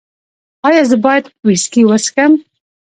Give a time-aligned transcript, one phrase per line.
[0.67, 2.31] ایا زه باید ویسکي وڅښم؟